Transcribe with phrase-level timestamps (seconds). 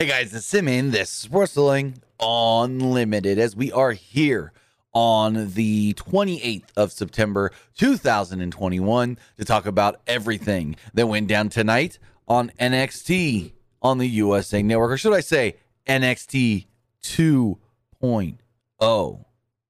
[0.00, 0.90] Hey guys, it's Simon.
[0.90, 4.52] This is Wrestling Unlimited as we are here
[4.92, 12.50] on the 28th of September 2021 to talk about everything that went down tonight on
[12.58, 13.52] NXT
[13.82, 16.66] on the USA Network, or should I say NXT
[17.04, 19.24] 2.0.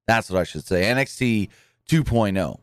[0.06, 0.84] That's what I should say.
[0.84, 1.50] NXT
[1.86, 2.60] 2.0.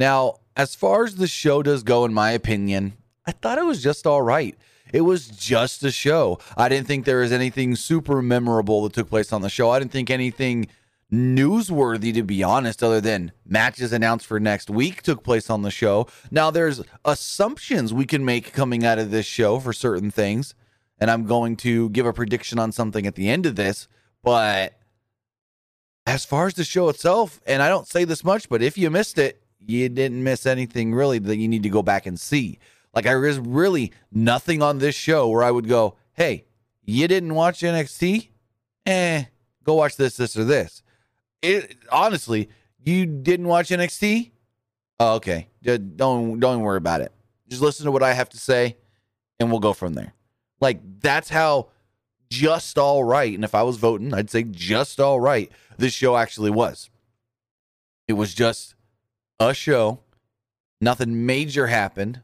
[0.00, 2.94] Now, as far as the show does go, in my opinion,
[3.24, 4.58] I thought it was just all right.
[4.92, 6.38] It was just a show.
[6.56, 9.70] I didn't think there was anything super memorable that took place on the show.
[9.70, 10.68] I didn't think anything
[11.12, 15.70] newsworthy, to be honest, other than matches announced for next week took place on the
[15.70, 16.06] show.
[16.30, 20.54] Now, there's assumptions we can make coming out of this show for certain things.
[20.98, 23.88] And I'm going to give a prediction on something at the end of this.
[24.22, 24.78] But
[26.06, 28.88] as far as the show itself, and I don't say this much, but if you
[28.88, 32.58] missed it, you didn't miss anything really that you need to go back and see.
[32.94, 36.44] Like there is really nothing on this show where I would go, "Hey,
[36.84, 38.28] you didn't watch NXT?
[38.86, 39.24] Eh,
[39.64, 40.82] go watch this, this, or this."
[41.40, 42.48] It honestly,
[42.84, 44.32] you didn't watch NXT?
[45.00, 45.48] Oh, okay.
[45.62, 47.12] Don't don't worry about it.
[47.48, 48.76] Just listen to what I have to say,
[49.40, 50.14] and we'll go from there.
[50.60, 51.68] Like that's how
[52.30, 53.34] just all right.
[53.34, 55.50] And if I was voting, I'd say just all right.
[55.76, 56.88] This show actually was.
[58.08, 58.74] It was just
[59.38, 60.00] a show.
[60.80, 62.22] Nothing major happened.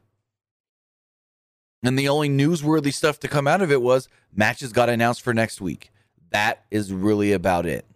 [1.82, 5.32] And the only newsworthy stuff to come out of it was matches got announced for
[5.32, 5.90] next week.
[6.30, 7.86] That is really about it.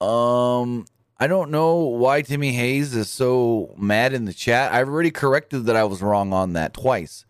[0.00, 0.86] Um,
[1.18, 4.72] I don't know why Timmy Hayes is so mad in the chat.
[4.72, 7.24] I've already corrected that I was wrong on that twice.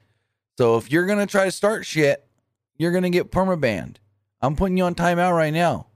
[0.58, 2.27] So if you're gonna try to start shit,
[2.77, 3.97] you're gonna get permabanned.
[4.42, 5.88] I'm putting you on timeout right now.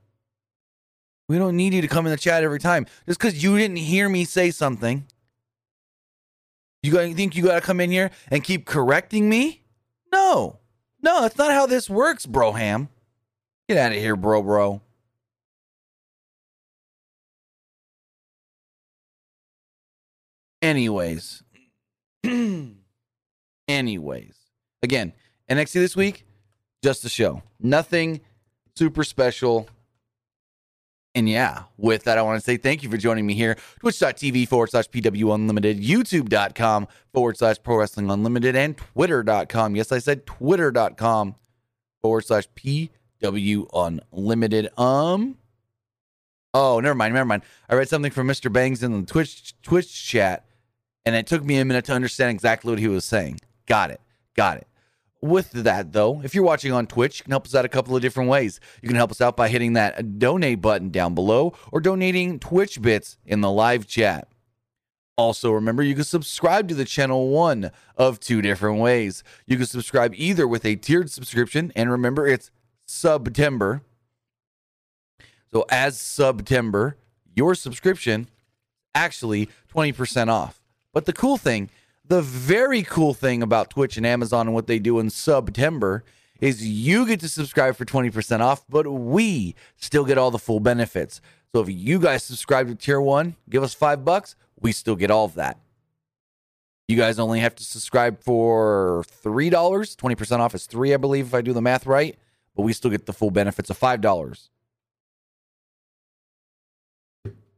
[1.33, 2.84] We don't need you to come in the chat every time.
[3.06, 5.06] Just because you didn't hear me say something,
[6.83, 9.62] you, think you got to come in here and keep correcting me?
[10.12, 10.58] No.
[11.01, 12.89] No, that's not how this works, Broham.
[13.67, 14.83] Get out of here, bro, bro.
[20.61, 21.42] Anyways.
[23.68, 24.36] Anyways.
[24.83, 25.14] Again,
[25.48, 26.27] NXT this week,
[26.84, 27.40] just a show.
[27.58, 28.20] Nothing
[28.77, 29.67] super special.
[31.14, 33.56] And yeah, with that, I want to say thank you for joining me here.
[33.80, 39.77] Twitch.tv forward slash PW Unlimited, YouTube.com forward slash Pro Wrestling Unlimited, and Twitter.com.
[39.77, 41.34] Yes, I said Twitter.com
[42.01, 44.78] forward slash PW Unlimited.
[44.78, 45.36] Um,
[46.55, 47.42] oh, never mind, never mind.
[47.68, 48.51] I read something from Mr.
[48.51, 50.46] Bangs in the Twitch Twitch chat,
[51.05, 53.39] and it took me a minute to understand exactly what he was saying.
[53.67, 54.01] Got it,
[54.34, 54.67] got it.
[55.22, 57.94] With that, though, if you're watching on Twitch, you can help us out a couple
[57.94, 58.58] of different ways.
[58.83, 62.83] You can help us out by hitting that donate button down below or donating Twitch
[62.83, 64.27] bits in the live chat.
[65.16, 69.22] Also, remember you can subscribe to the channel one of two different ways.
[69.46, 72.50] You can subscribe either with a tiered subscription, and remember it's
[72.84, 73.83] September.
[75.52, 76.96] So, as September,
[77.36, 78.27] your subscription
[78.94, 80.60] actually 20% off.
[80.92, 81.70] But the cool thing
[82.12, 86.05] the very cool thing about Twitch and Amazon and what they do in September
[86.42, 90.61] is you get to subscribe for 20% off, but we still get all the full
[90.61, 91.22] benefits.
[91.55, 95.11] So if you guys subscribe to tier one, give us five bucks, we still get
[95.11, 95.58] all of that.
[96.86, 99.51] You guys only have to subscribe for $3.
[99.51, 102.18] 20% off is three, I believe, if I do the math right,
[102.55, 104.48] but we still get the full benefits of $5.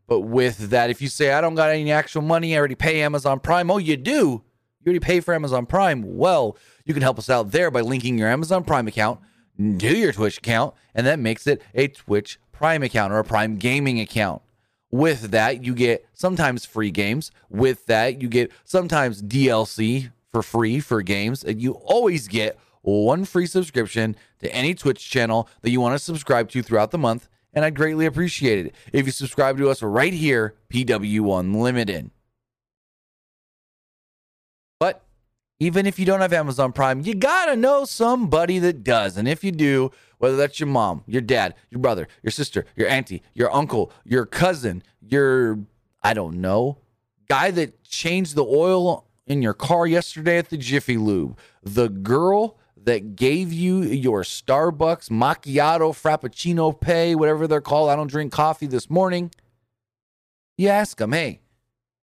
[0.07, 3.03] But with that, if you say, I don't got any actual money, I already pay
[3.03, 3.71] Amazon Prime.
[3.71, 4.43] Oh, you do?
[4.81, 6.03] You already pay for Amazon Prime.
[6.17, 9.21] Well, you can help us out there by linking your Amazon Prime account
[9.57, 13.57] to your Twitch account, and that makes it a Twitch Prime account or a Prime
[13.57, 14.43] Gaming account.
[14.91, 17.33] With that, you get sometimes free games.
[17.49, 21.43] With that, you get sometimes DLC for free for games.
[21.43, 25.99] And you always get one free subscription to any Twitch channel that you want to
[25.99, 29.83] subscribe to throughout the month and I'd greatly appreciate it if you subscribe to us
[29.83, 32.11] right here, PW Unlimited.
[34.81, 35.05] But
[35.61, 39.17] even if you don't have Amazon Prime, you gotta know somebody that does.
[39.17, 42.89] And if you do, whether that's your mom, your dad, your brother, your sister, your
[42.89, 45.61] auntie, your uncle, your cousin, your,
[46.03, 46.79] I don't know,
[47.29, 52.59] guy that changed the oil in your car yesterday at the Jiffy Lube, the girl
[52.85, 57.91] that gave you your Starbucks macchiato frappuccino pay, whatever they're called.
[57.91, 59.31] I don't drink coffee this morning.
[60.57, 61.41] You ask them, hey,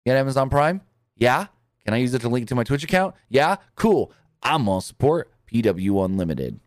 [0.04, 0.81] you got Amazon Prime?
[1.16, 1.48] Yeah.
[1.83, 3.16] Can I use it to link to my Twitch account?
[3.30, 3.57] Yeah.
[3.75, 4.12] Cool.
[4.44, 6.60] I'm going to support PW Unlimited.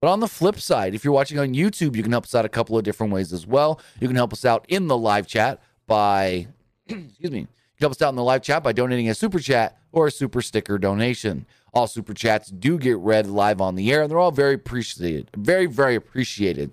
[0.00, 2.44] But on the flip side, if you're watching on YouTube, you can help us out
[2.44, 3.80] a couple of different ways as well.
[4.00, 6.46] You can help us out in the live chat by,
[6.86, 9.40] excuse me, you can help us out in the live chat by donating a super
[9.40, 11.46] chat or a super sticker donation.
[11.72, 15.30] All super chats do get read live on the air, and they're all very appreciated.
[15.36, 16.72] Very, very appreciated.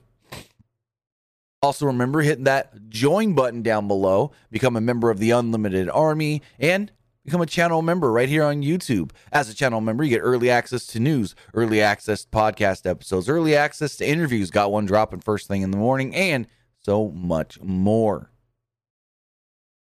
[1.62, 6.42] Also, remember hitting that join button down below, become a member of the Unlimited Army,
[6.59, 6.92] and
[7.24, 9.12] become a channel member right here on YouTube.
[9.31, 13.27] As a channel member, you get early access to news, early access to podcast episodes,
[13.27, 16.45] early access to interviews, got one dropping first thing in the morning, and
[16.83, 18.30] so much more.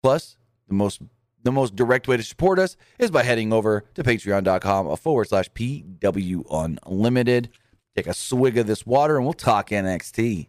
[0.02, 0.36] Plus,
[0.66, 1.00] the most
[1.42, 5.50] the most direct way to support us is by heading over to patreon.com forward slash
[5.50, 6.44] PW
[6.86, 7.50] Unlimited.
[7.96, 10.48] Take a swig of this water and we'll talk NXT.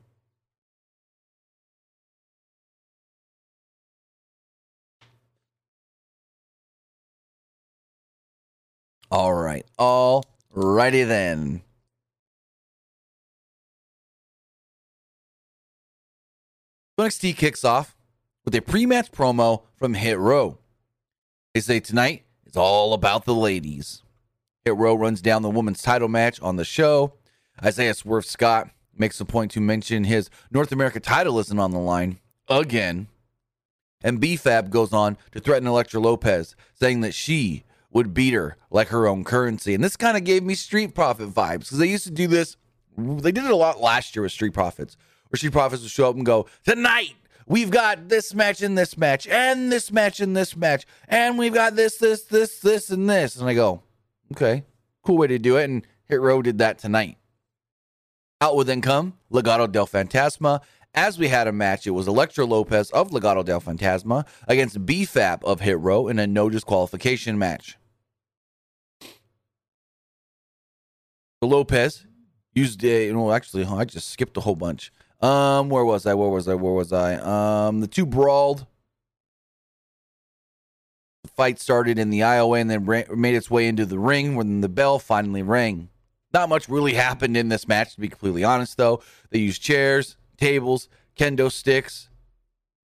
[9.10, 9.66] All right.
[9.78, 11.64] All righty then.
[16.98, 17.98] NXT kicks off
[18.46, 20.61] with a pre-match promo from Hit Row.
[21.54, 24.04] They say tonight is all about the ladies.
[24.64, 27.14] Hit Row runs down the women's title match on the show.
[27.62, 31.80] Isaiah Swerve Scott makes a point to mention his North America title isn't on the
[31.80, 33.08] line again.
[34.02, 38.88] And B-Fab goes on to threaten Elektra Lopez, saying that she would beat her like
[38.88, 39.74] her own currency.
[39.74, 42.56] And this kind of gave me Street Profit vibes because they used to do this.
[42.98, 44.96] They did it a lot last year with Street Profits,
[45.30, 47.16] where Street Profits would show up and go, Tonight,
[47.52, 51.54] we've got this match and this match, and this match and this match, and we've
[51.54, 53.36] got this, this, this, this, and this.
[53.36, 53.84] And I go,
[54.32, 54.64] Okay,
[55.04, 55.66] cool way to do it.
[55.66, 57.18] And Hit Row did that tonight.
[58.40, 60.62] Out would then come Legado del Fantasma.
[60.94, 65.42] As we had a match, it was Elektra Lopez of Legado del Fantasma against B-Fab
[65.46, 67.78] of Hit Row in a no disqualification match.
[71.42, 72.06] Lopez
[72.54, 74.92] used a, know, actually, I just skipped a whole bunch.
[75.22, 76.14] Um, where was I?
[76.14, 76.56] Where was I?
[76.56, 77.16] Where was I?
[77.68, 78.66] Um, the two brawled.
[81.24, 84.62] The fight started in the aisleway and then made its way into the ring when
[84.62, 85.90] the bell finally rang.
[86.34, 89.04] Not much really happened in this match, to be completely honest, though.
[89.30, 92.10] They used chairs, tables, kendo sticks.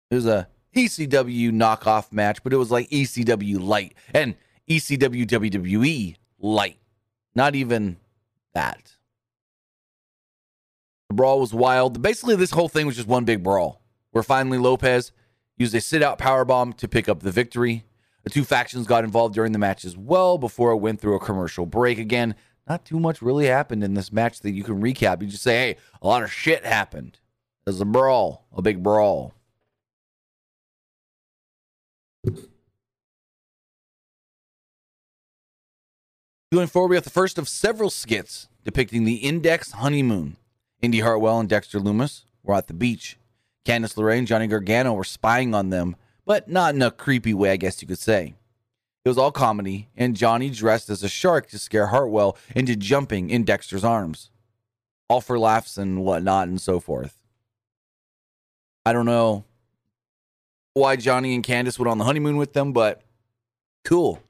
[0.09, 4.35] It was a ECW knockoff match, but it was like ECW light and
[4.68, 6.80] ECW WWE light.
[7.35, 7.97] Not even
[8.53, 8.94] that.
[11.13, 12.01] The brawl was wild.
[12.01, 15.12] Basically, this whole thing was just one big brawl where finally Lopez
[15.57, 17.86] used a sit out power bomb to pick up the victory.
[18.24, 21.19] The two factions got involved during the match as well before it went through a
[21.19, 22.00] commercial break.
[22.00, 22.33] Again,
[22.68, 25.21] not too much really happened in this match that you can recap.
[25.21, 27.19] You just say, hey, a lot of shit happened.
[27.63, 29.36] There's a brawl, a big brawl.
[36.51, 40.38] Going forward, we have the first of several skits depicting the Index honeymoon.
[40.83, 43.18] Indi Hartwell and Dexter Lumis were at the beach.
[43.65, 45.95] Candice LeRae and Johnny Gargano were spying on them,
[46.25, 48.35] but not in a creepy way, I guess you could say.
[49.06, 53.30] It was all comedy, and Johnny dressed as a shark to scare Hartwell into jumping
[53.30, 54.30] in Dexter's arms.
[55.07, 57.18] All for laughs and whatnot and so forth.
[58.85, 59.45] I don't know
[60.74, 63.03] why Johnny and Candice went on the honeymoon with them, but
[63.85, 64.21] cool.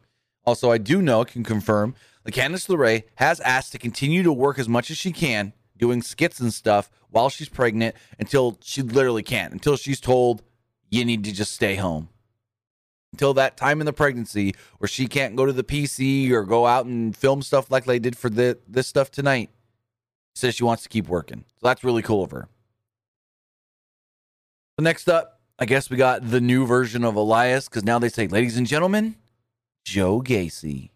[0.46, 4.32] Also, I do know, I can confirm, that Candice LeRae has asked to continue to
[4.32, 8.82] work as much as she can, doing skits and stuff while she's pregnant until she
[8.82, 10.44] literally can't, until she's told,
[10.90, 12.10] you need to just stay home.
[13.12, 16.66] Until that time in the pregnancy where she can't go to the PC or go
[16.66, 19.52] out and film stuff like they did for the, this stuff tonight.
[20.36, 21.46] Says she wants to keep working.
[21.60, 22.48] So that's really cool of her.
[24.80, 28.10] So next up, I guess we got the new version of Elias because now they
[28.10, 29.16] say, ladies and gentlemen,
[29.86, 30.90] Joe Gacy.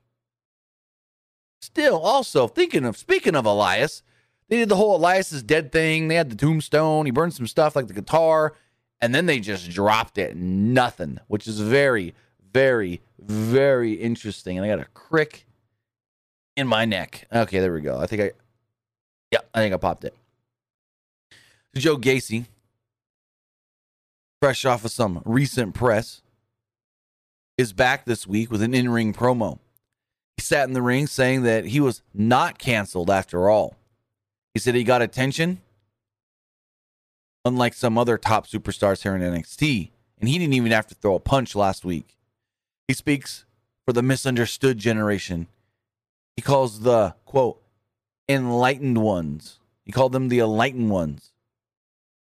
[1.62, 4.02] Still, also thinking of speaking of Elias,
[4.50, 6.08] they did the whole Elias is dead thing.
[6.08, 7.06] They had the tombstone.
[7.06, 8.54] He burned some stuff like the guitar,
[9.02, 10.36] and then they just dropped it.
[10.36, 12.14] Nothing, which is very,
[12.52, 14.58] very, very interesting.
[14.58, 15.46] And I got a crick
[16.56, 17.28] in my neck.
[17.34, 18.00] Okay, there we go.
[18.00, 18.32] I think I,
[19.32, 20.16] yeah, I think I popped it.
[21.76, 22.46] Joe Gacy,
[24.42, 26.22] fresh off of some recent press,
[27.58, 29.60] is back this week with an in ring promo.
[30.38, 33.76] He sat in the ring saying that he was not canceled after all.
[34.58, 35.62] He said he got attention,
[37.46, 41.14] unlike some other top superstars here in NXT, and he didn't even have to throw
[41.14, 42.18] a punch last week.
[42.88, 43.46] He speaks
[43.86, 45.46] for the misunderstood generation.
[46.36, 47.62] He calls the quote
[48.28, 49.60] enlightened ones.
[49.86, 51.34] He called them the enlightened ones.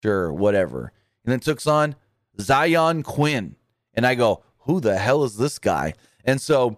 [0.01, 0.93] Sure, whatever.
[1.25, 1.97] And then took on
[2.41, 3.57] Zion Quinn.
[3.95, 5.95] And I go, who the hell is this guy?
[6.25, 6.77] And so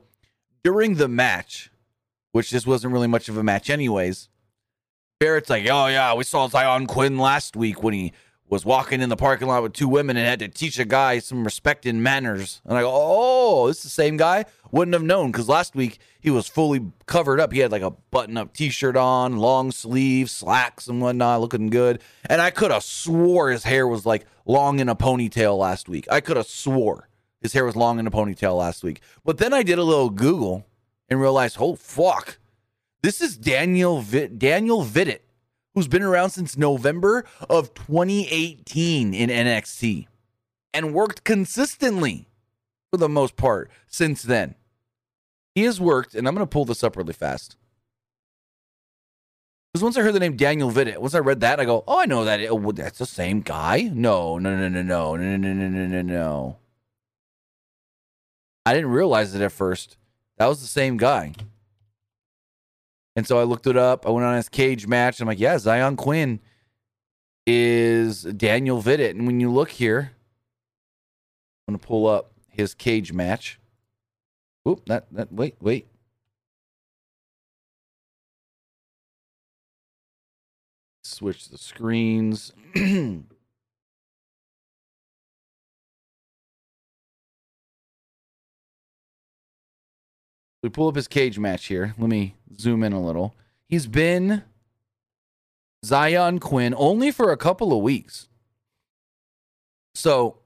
[0.63, 1.71] during the match,
[2.33, 4.31] which this wasn't really much of a match, anyways,
[5.21, 8.13] Barrett's like, oh yeah, we saw Zion Quinn last week when he
[8.49, 11.19] was walking in the parking lot with two women and had to teach a guy
[11.19, 12.61] some respect and manners.
[12.65, 14.45] And I go, oh, this is the same guy?
[14.71, 17.53] Wouldn't have known because last week he was fully covered up.
[17.53, 21.69] He had like a button up t shirt on, long sleeves, slacks, and whatnot, looking
[21.69, 22.03] good.
[22.27, 26.07] And I could have swore his hair was like long in a ponytail last week.
[26.11, 27.09] I could have swore
[27.41, 29.01] his hair was long in a ponytail last week.
[29.25, 30.67] But then I did a little Google
[31.09, 32.39] and realized, oh, fuck.
[33.05, 35.19] This is Daniel v- Daniel Vidot
[35.75, 40.07] who's been around since November of 2018 in NXT
[40.73, 42.31] and worked consistently
[42.91, 44.55] for the most part since then.
[45.55, 47.57] He has worked, and I'm going to pull this up really fast.
[49.71, 51.99] Because once I heard the name Daniel Vidot, once I read that, I go, oh,
[52.01, 52.41] I know that.
[52.49, 53.83] Oh, that's the same guy.
[53.93, 56.57] No, no, no, no, no, no, no, no, no, no, no.
[58.65, 59.99] I didn't realize it at first.
[60.39, 61.35] That was the same guy.
[63.17, 64.07] And so I looked it up.
[64.07, 65.21] I went on his cage match.
[65.21, 66.41] I'm like, yeah, Zion Quinn
[67.47, 69.11] is Daniel Vidot.
[69.11, 70.13] And when you look here,
[71.67, 73.61] I'm going to pull up his cage match.
[74.69, 75.87] Oop, that, that, wait, wait.
[81.03, 82.53] Switch the screens.
[90.65, 91.95] we pull up his cage match here.
[91.99, 93.37] Let me zoom in a little.
[93.69, 94.43] He's been
[95.85, 98.29] Zion Quinn only for a couple of weeks.
[99.95, 100.39] So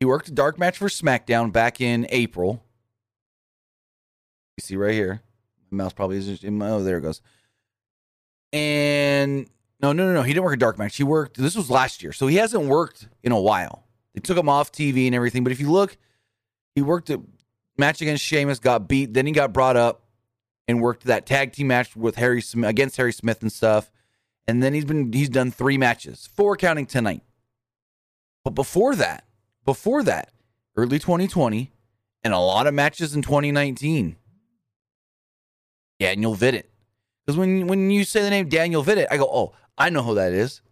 [0.00, 2.62] he worked a dark match for SmackDown back in April.
[4.58, 5.22] You see right here.
[5.70, 7.22] My mouse probably is in my, Oh, there it goes.
[8.52, 9.48] And
[9.80, 10.22] no, no, no, no.
[10.24, 10.96] He didn't work a dark match.
[10.96, 11.38] He worked.
[11.38, 13.86] This was last year, so he hasn't worked in a while.
[14.12, 15.42] They took him off TV and everything.
[15.42, 15.96] But if you look,
[16.74, 17.22] he worked a
[17.78, 19.14] match against Sheamus, got beat.
[19.14, 20.02] Then he got brought up
[20.66, 23.90] and worked that tag team match with Harry Smith against Harry Smith and stuff.
[24.46, 27.22] And then he's been he's done three matches, four counting tonight.
[28.44, 29.24] But before that,
[29.64, 30.32] before that,
[30.76, 31.70] early 2020,
[32.24, 34.16] and a lot of matches in 2019.
[36.00, 36.64] Daniel Vidot.
[37.26, 40.14] Because when when you say the name Daniel Vidot, I go, oh, I know who
[40.14, 40.62] that is.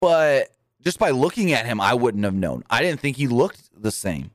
[0.00, 0.48] But
[0.80, 2.64] just by looking at him, I wouldn't have known.
[2.70, 4.30] I didn't think he looked the same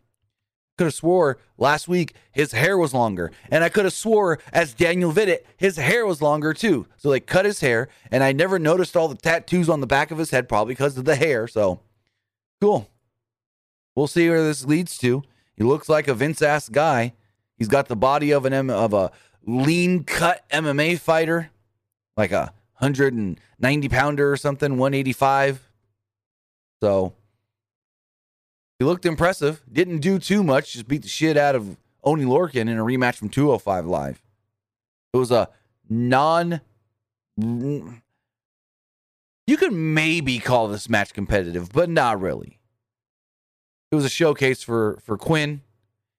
[0.78, 3.32] could have swore last week his hair was longer.
[3.50, 6.88] And I could have swore as Daniel Vidot, his hair was longer too.
[6.98, 10.12] So they cut his hair, and I never noticed all the tattoos on the back
[10.12, 11.48] of his head, probably because of the hair.
[11.48, 11.80] So
[12.60, 12.90] cool.
[13.96, 15.24] We'll see where this leads to.
[15.56, 17.14] He looks like a Vince ass guy.
[17.58, 19.12] He's got the body of an M- of a
[19.46, 21.52] lean cut MMA fighter,
[22.18, 25.70] like a 190 pounder or something, 185.
[26.84, 27.14] So
[28.80, 29.62] he looked impressive.
[29.72, 30.74] Didn't do too much.
[30.74, 34.22] Just beat the shit out of Oni Lorcan in a rematch from 205 Live.
[35.14, 35.50] It was a
[35.90, 36.62] non.
[37.38, 37.98] You
[39.58, 42.60] could maybe call this match competitive, but not really.
[43.92, 45.62] It was a showcase for for Quinn.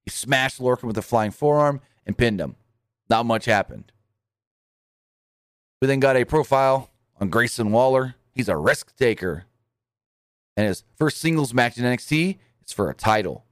[0.04, 2.56] He smashed Lorcan with a flying forearm and pinned him.
[3.10, 3.92] Not much happened.
[5.82, 8.14] We then got a profile on Grayson Waller.
[8.34, 9.44] He's a risk taker.
[10.56, 13.44] And his first singles match in NXT it's for a title.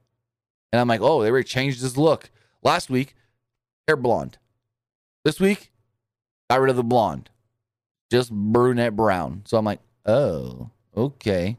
[0.73, 2.29] And I'm like, oh, they already changed his look.
[2.61, 3.15] Last week,
[3.87, 4.37] hair blonde.
[5.23, 5.71] This week,
[6.49, 7.29] got rid of the blonde.
[8.11, 9.43] Just brunette brown.
[9.45, 11.55] So I'm like, oh, okay.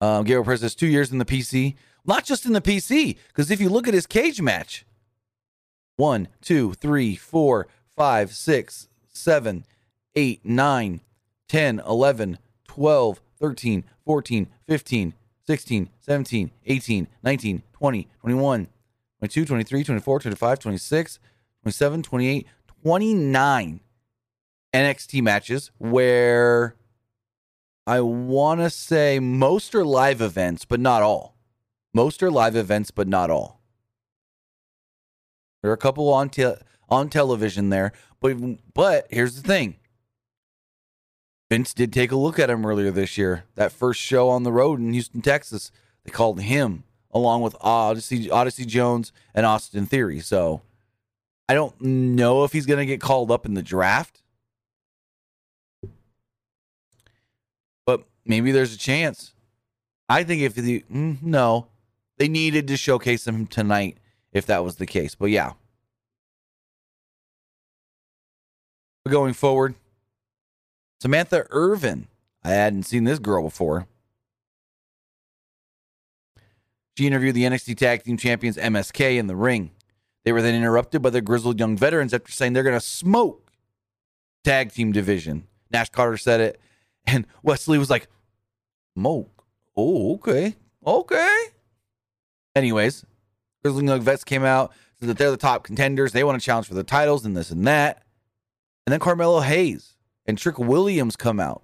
[0.00, 1.74] Um, Gabriel Perez two years in the PC.
[2.06, 4.86] Not just in the PC, because if you look at his cage match,
[5.96, 9.66] one, two, three, four, five, six, seven,
[10.16, 11.02] eight, nine,
[11.52, 15.14] 10, 11, 12, 13, 14, 15,
[15.46, 18.68] 16, 17, 18, 19, 20, 21,
[19.18, 21.18] 22, 23, 24, 25, 26,
[21.62, 22.46] 27, 28,
[22.82, 23.80] 29
[24.72, 26.74] NXT matches where
[27.86, 31.36] I want to say most are live events, but not all.
[31.92, 33.60] Most are live events, but not all.
[35.60, 36.54] There are a couple on te-
[36.88, 38.38] on television there, but
[38.72, 39.76] but here's the thing:
[41.52, 43.44] Vince did take a look at him earlier this year.
[43.56, 45.70] That first show on the road in Houston, Texas,
[46.02, 50.20] they called him along with Odyssey, Odyssey Jones and Austin Theory.
[50.20, 50.62] So
[51.50, 54.22] I don't know if he's going to get called up in the draft,
[57.84, 59.34] but maybe there's a chance.
[60.08, 61.66] I think if the mm, no,
[62.16, 63.98] they needed to showcase him tonight
[64.32, 65.14] if that was the case.
[65.14, 65.52] But yeah,
[69.04, 69.74] but going forward,
[71.02, 72.06] Samantha Irvin.
[72.44, 73.88] I hadn't seen this girl before.
[76.96, 79.72] She interviewed the NXT Tag Team Champions MSK in the ring.
[80.24, 83.50] They were then interrupted by the grizzled young veterans after saying they're going to smoke
[84.44, 85.48] tag team division.
[85.72, 86.60] Nash Carter said it,
[87.04, 88.06] and Wesley was like,
[88.96, 89.44] "Smoke?
[89.76, 90.54] Oh, okay,
[90.86, 91.46] okay."
[92.54, 93.04] Anyways,
[93.64, 96.12] grizzled young vets came out said that they're the top contenders.
[96.12, 98.04] They want to challenge for the titles and this and that.
[98.86, 101.62] And then Carmelo Hayes and Trick Williams come out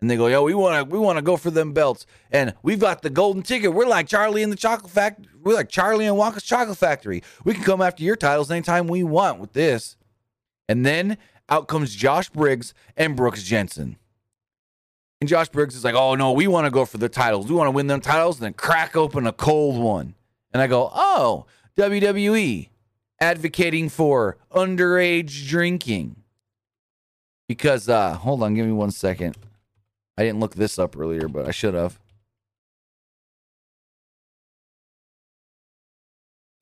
[0.00, 2.54] and they go, "Yo, we want to we want to go for them belts, and
[2.62, 3.72] we've got the golden ticket.
[3.72, 5.26] We're like Charlie in the Chocolate Factory.
[5.42, 7.22] We're like Charlie and Wonka's Chocolate Factory.
[7.44, 9.96] We can come after your titles anytime we want with this."
[10.68, 11.16] And then
[11.48, 13.96] out comes Josh Briggs and Brooks Jensen.
[15.20, 17.48] And Josh Briggs is like, "Oh no, we want to go for the titles.
[17.48, 20.14] We want to win them titles, and then crack open a cold one."
[20.52, 21.46] And I go, "Oh,
[21.76, 22.68] WWE
[23.20, 26.16] advocating for underage drinking."
[27.48, 29.36] Because uh hold on, give me one second.
[30.18, 31.98] I didn't look this up earlier, but I should have.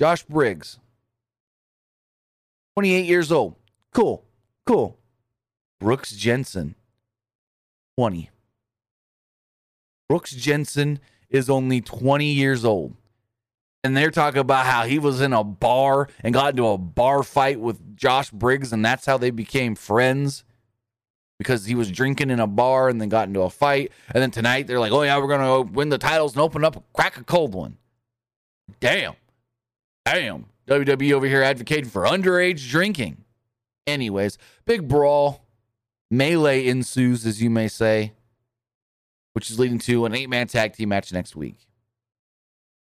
[0.01, 0.79] Josh Briggs,
[2.77, 3.55] 28 years old.
[3.93, 4.25] Cool.
[4.67, 4.99] Cool.
[5.79, 6.75] Brooks Jensen,
[7.97, 8.31] 20.
[10.09, 10.99] Brooks Jensen
[11.31, 12.97] is only 20 years old.
[13.85, 17.23] And they're talking about how he was in a bar and got into a bar
[17.23, 20.43] fight with Josh Briggs, and that's how they became friends
[21.45, 23.93] because he was drinking in a bar and then got into a fight.
[24.13, 26.65] And then tonight they're like, oh, yeah, we're going to win the titles and open
[26.65, 27.77] up, a crack a cold one.
[28.81, 29.15] Damn.
[30.05, 30.47] Damn.
[30.67, 33.19] WWE over here advocating for underage drinking.
[33.87, 35.45] Anyways, big brawl.
[36.11, 38.13] Melee ensues, as you may say,
[39.33, 41.67] which is leading to an eight man tag team match next week.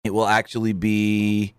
[0.05, 1.55] It will actually be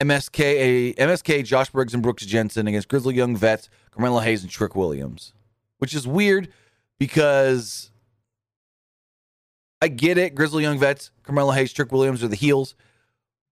[0.00, 4.50] MSK, a, MSK, Josh Briggs and Brooks Jensen against Grizzly Young Vets, Carmelo Hayes and
[4.50, 5.34] Trick Williams,
[5.78, 6.48] which is weird
[6.98, 7.90] because
[9.82, 10.34] I get it.
[10.34, 12.74] Grizzly Young Vets, Carmelo Hayes, Trick Williams are the heels.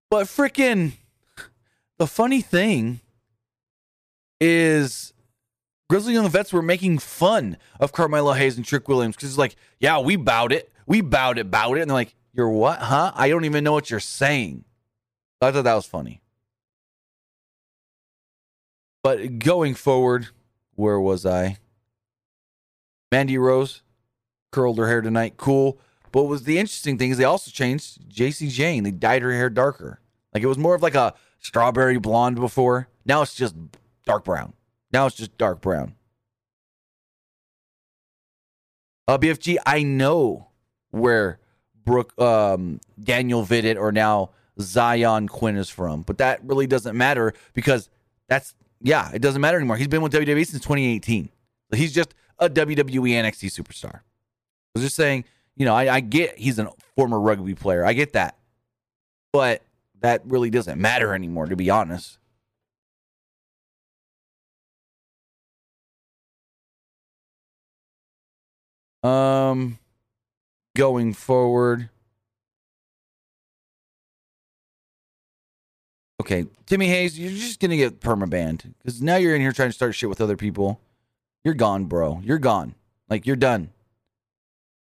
[0.09, 0.93] But freaking
[1.99, 3.01] the funny thing
[4.41, 5.13] is
[5.89, 9.55] Grizzly Young Vets were making fun of Carmelo Hayes and Trick Williams because it's like,
[9.79, 10.71] yeah, we bowed it.
[10.87, 11.81] We bowed it, bowed it.
[11.81, 13.11] And they're like, you're what, huh?
[13.15, 14.65] I don't even know what you're saying.
[15.41, 16.21] I thought that was funny.
[19.03, 20.27] But going forward,
[20.75, 21.57] where was I?
[23.11, 23.81] Mandy Rose
[24.51, 25.35] curled her hair tonight.
[25.37, 25.79] Cool.
[26.11, 28.83] But what was the interesting thing is they also changed Jacy Jayne.
[28.83, 29.99] They dyed her hair darker.
[30.33, 32.87] Like it was more of like a strawberry blonde before.
[33.05, 33.55] Now it's just
[34.05, 34.53] dark brown.
[34.91, 35.95] Now it's just dark brown.
[39.07, 40.49] Uh, BFG, I know
[40.91, 41.39] where
[41.83, 47.33] Brooke, um, Daniel Vidot or now Zion Quinn is from, but that really doesn't matter
[47.53, 47.89] because
[48.27, 49.77] that's yeah, it doesn't matter anymore.
[49.77, 51.29] He's been with WWE since 2018.
[51.73, 53.95] He's just a WWE NXT superstar.
[53.95, 54.01] I
[54.73, 57.85] was just saying, you know, I, I get he's a former rugby player.
[57.85, 58.37] I get that.
[59.33, 59.61] But
[60.01, 62.17] that really doesn't matter anymore, to be honest.
[69.03, 69.79] Um,
[70.75, 71.89] going forward.
[76.21, 79.69] Okay, Timmy Hayes, you're just gonna get perma banned because now you're in here trying
[79.69, 80.81] to start shit with other people.
[81.43, 82.21] You're gone, bro.
[82.23, 82.75] You're gone.
[83.09, 83.69] Like you're done.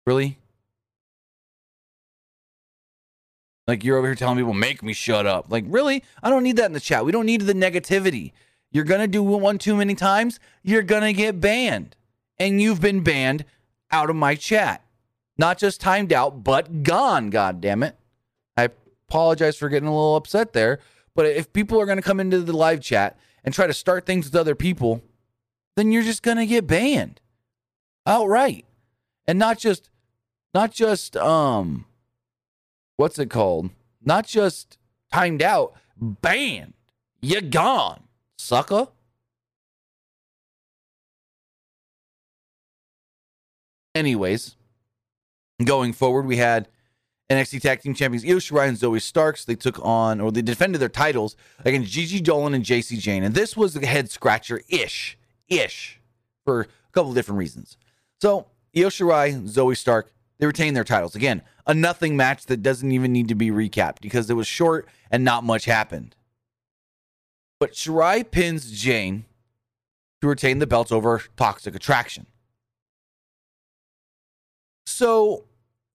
[0.05, 0.39] Really?
[3.69, 5.47] Like you're over here telling people, make me shut up.
[5.49, 6.03] Like, really?
[6.23, 7.05] I don't need that in the chat.
[7.05, 8.33] We don't need the negativity.
[8.73, 11.95] You're gonna do one too many times, you're gonna get banned.
[12.39, 13.45] And you've been banned
[13.93, 14.85] out of my chat.
[15.39, 17.97] Not just timed out, but gone, god damn it.
[18.57, 18.71] I
[19.09, 20.81] apologize for getting a little upset there.
[21.15, 24.07] But if people are going to come into the live chat and try to start
[24.07, 25.03] things with other people,
[25.77, 27.21] then you're just going to get banned
[28.07, 28.65] outright.
[29.27, 29.91] And not just
[30.55, 31.87] not just um
[32.97, 33.71] what's it called?
[34.05, 34.79] Not just
[35.13, 36.75] timed out, banned.
[37.21, 38.03] You're gone,
[38.37, 38.89] sucker.
[43.95, 44.57] Anyways,
[45.65, 46.69] going forward, we had
[47.33, 49.45] NXT Tag Team Champions Io Shirai and Zoey Starks.
[49.45, 53.25] They took on, or they defended their titles against Gigi Dolin and Jacy Jayne.
[53.25, 55.19] And this was a head scratcher ish,
[55.49, 56.01] ish,
[56.45, 57.77] for a couple of different reasons.
[58.21, 61.15] So, Io Shirai, Zoey Stark, they retained their titles.
[61.15, 64.89] Again, a nothing match that doesn't even need to be recapped because it was short
[65.11, 66.17] and not much happened.
[67.61, 69.25] But Shirai pins Jayne
[70.21, 72.27] to retain the belts over Toxic Attraction.
[74.87, 75.45] So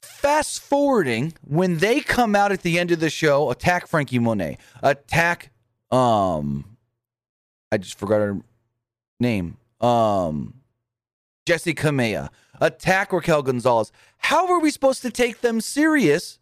[0.08, 4.58] Fast forwarding, when they come out at the end of the show, attack Frankie Monet,
[4.82, 5.52] attack
[5.92, 6.78] um
[7.72, 8.38] I just forgot her
[9.20, 9.58] name.
[9.80, 10.56] Um
[11.46, 13.92] Jessi Kamea, attack Raquel Gonzalez.
[14.18, 16.40] How are we supposed to take them serious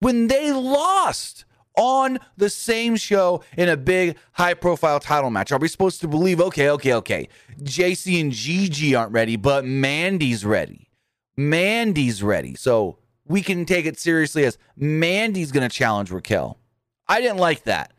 [0.00, 1.44] when they lost
[1.76, 5.52] on the same show in a big high profile title match?
[5.52, 7.28] Are we supposed to believe, okay, okay, okay,
[7.62, 10.88] Jacy and Gigi aren't ready, but Mandy's ready?
[11.36, 12.54] Mandy's ready.
[12.54, 16.58] So we can take it seriously as Mandy's going to challenge Raquel.
[17.08, 17.92] I didn't like that.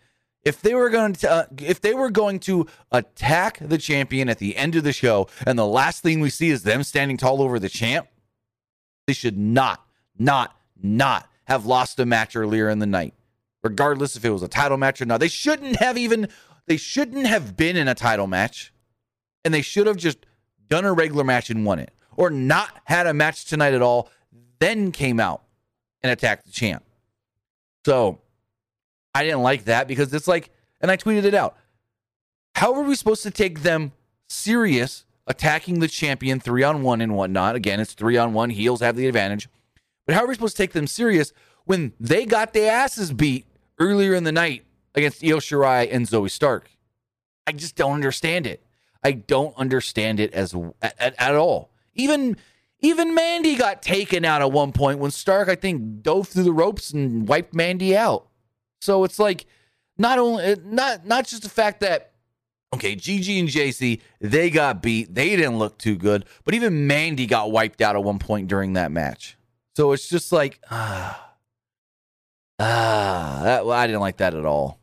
[0.43, 4.39] If they were going to uh, if they were going to attack the champion at
[4.39, 7.41] the end of the show and the last thing we see is them standing tall
[7.41, 8.07] over the champ,
[9.07, 9.85] they should not
[10.17, 13.13] not not have lost a match earlier in the night.
[13.63, 15.21] Regardless if it was a title match or not.
[15.21, 16.27] They shouldn't have even
[16.67, 18.73] they shouldn't have been in a title match
[19.45, 20.25] and they should have just
[20.67, 24.09] done a regular match and won it or not had a match tonight at all
[24.63, 25.43] then came out
[26.01, 26.85] and attacked the champ.
[27.85, 28.19] So
[29.13, 31.57] I didn't like that because it's like, and I tweeted it out.
[32.55, 33.91] How are we supposed to take them
[34.29, 37.55] serious attacking the champion three on one and whatnot?
[37.55, 38.51] Again, it's three on one.
[38.51, 39.49] Heels have the advantage.
[40.05, 41.33] But how are we supposed to take them serious
[41.65, 43.45] when they got their asses beat
[43.79, 44.63] earlier in the night
[44.95, 46.69] against Io Shirai and Zoey Stark?
[47.45, 48.63] I just don't understand it.
[49.03, 51.72] I don't understand it as at, at all.
[51.93, 52.37] Even
[52.79, 56.51] even Mandy got taken out at one point when Stark, I think, dove through the
[56.51, 58.27] ropes and wiped Mandy out.
[58.81, 59.45] So it's like
[59.97, 62.11] not only not not just the fact that
[62.73, 67.25] okay, Gigi and Jacy they got beat, they didn't look too good, but even Mandy
[67.25, 69.37] got wiped out at one point during that match.
[69.75, 71.33] So it's just like ah
[72.59, 74.79] ah that, well, I didn't like that at all.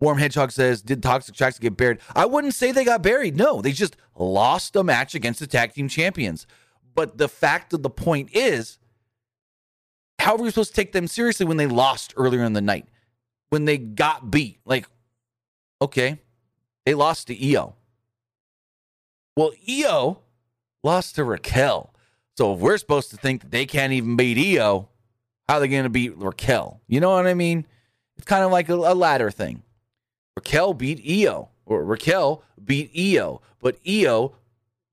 [0.00, 1.98] Warm Hedgehog says, Did Toxic Tracks get buried?
[2.16, 3.36] I wouldn't say they got buried.
[3.36, 6.46] No, they just lost a match against the tag team champions.
[6.94, 8.78] But the fact of the point is,
[10.18, 12.86] how are we supposed to take them seriously when they lost earlier in the night?
[13.50, 14.60] When they got beat?
[14.64, 14.86] Like,
[15.80, 16.18] okay,
[16.84, 17.74] they lost to Io.
[19.36, 20.20] Well, Io
[20.82, 21.94] lost to Raquel.
[22.36, 24.88] So if we're supposed to think that they can't even beat Io,
[25.48, 26.80] how are they going to beat Raquel?
[26.86, 27.66] You know what I mean?
[28.16, 29.62] It's kind of like a, a ladder thing.
[30.36, 34.36] Raquel beat Io, or Raquel beat Io, but Io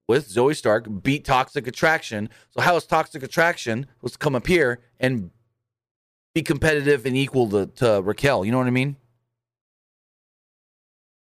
[0.08, 2.30] with Zoey Stark beat Toxic Attraction.
[2.52, 5.32] So how is Toxic Attraction supposed to come up here and
[6.34, 8.46] be competitive and equal to, to Raquel?
[8.46, 8.96] You know what I mean?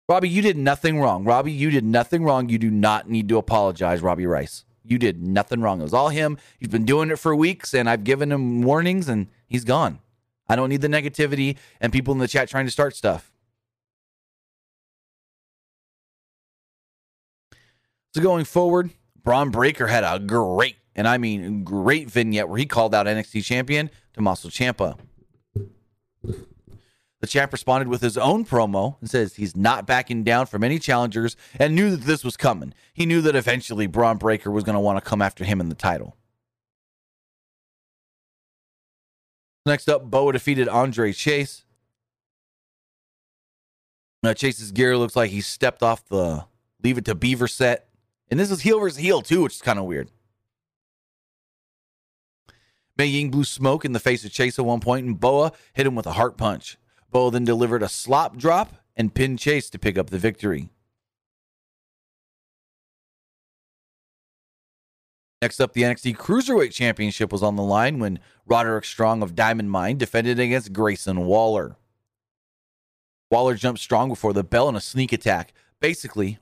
[0.10, 1.23] Robbie, you did nothing wrong.
[1.23, 2.49] Robbie, you did nothing wrong.
[2.49, 4.65] You do not need to apologize, Robbie Rice.
[4.84, 5.80] You did nothing wrong.
[5.80, 6.38] It was all him.
[6.60, 9.99] He's been doing it for weeks, and I've given him warnings, and he's gone.
[10.47, 13.32] I don't need the negativity and people in the chat trying to start stuff.
[18.13, 18.91] So going forward,
[19.23, 23.43] Bron Breakker had a great, and I mean great vignette where he called out NXT
[23.43, 24.99] champion Tommaso Ciampa.
[26.21, 30.78] The champ responded with his own promo and says he's not backing down from any
[30.78, 32.73] challengers and knew that this was coming.
[32.93, 35.69] He knew that eventually Bron Breakker was going to want to come after him in
[35.69, 36.17] the title.
[39.65, 41.63] Next up, Boa defeated Andre Chase.
[44.21, 46.45] Now, Chase's gear looks like he stepped off the
[46.84, 47.88] Leave It to Beaver set
[48.33, 50.09] and this is heel versus heel too, which is kind of weird.
[52.97, 55.85] Mei Ying blew smoke in the face of Chase at one point, and Boa hit
[55.85, 56.79] him with a heart punch.
[57.11, 60.69] Boa then delivered a slop drop and pinned Chase to pick up the victory.
[65.39, 68.17] Next up, the NXT Cruiserweight Championship was on the line when
[68.47, 71.75] Roderick Strong of Diamond Mine defended against Grayson Waller.
[73.29, 75.53] Waller jumped strong before the bell in a sneak attack.
[75.79, 76.39] Basically,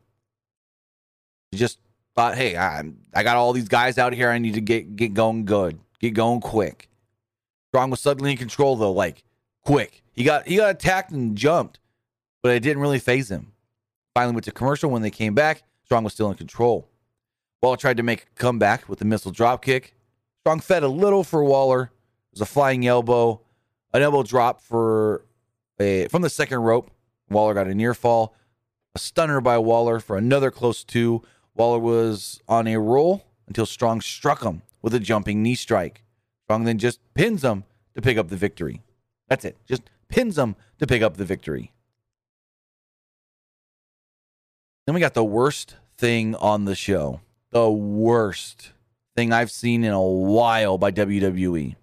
[1.52, 1.80] he just
[2.16, 2.84] thought, hey, I
[3.14, 4.30] I got all these guys out here.
[4.30, 6.90] I need to get get going good, get going quick.
[7.70, 9.24] Strong was suddenly in control though, like
[9.64, 10.04] quick.
[10.14, 11.80] He got he got attacked and jumped,
[12.42, 13.54] but it didn't really phase him.
[14.14, 14.90] Finally went to commercial.
[14.90, 16.88] When they came back, Strong was still in control.
[17.62, 19.96] Waller tried to make a comeback with the missile drop kick.
[20.42, 21.84] Strong fed a little for Waller.
[21.84, 23.42] It was a flying elbow,
[23.94, 25.26] an elbow drop for
[25.80, 26.92] a from the second rope.
[27.30, 28.36] Waller got a near fall,
[28.96, 31.22] a stunner by Waller for another close two.
[31.56, 36.04] Waller was on a roll until Strong struck him with a jumping knee strike.
[36.46, 38.82] Strong then just pins him to pick up the victory.
[39.28, 39.58] That's it.
[39.66, 41.72] Just pins him to pick up the victory.
[44.86, 47.22] Then we got the worst thing on the show.
[47.52, 48.72] The worst
[49.16, 51.76] thing I've seen in a while by WWE.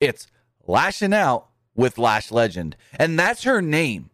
[0.00, 0.26] It's
[0.66, 2.76] lashing out with Lash Legend.
[2.98, 4.10] And that's her name.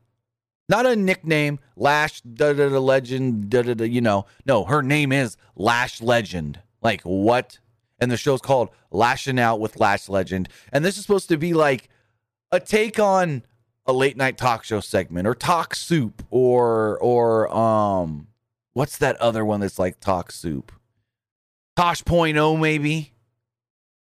[0.68, 4.26] Not a nickname, Lash da da da legend, da da da, you know.
[4.44, 6.60] No, her name is Lash Legend.
[6.82, 7.58] Like what?
[7.98, 10.48] And the show's called Lashing Out with Lash Legend.
[10.72, 11.88] And this is supposed to be like
[12.52, 13.42] a take on
[13.86, 18.28] a late night talk show segment or talk soup or or um
[18.74, 20.70] what's that other one that's like talk soup?
[21.76, 23.12] Tosh Point oh maybe.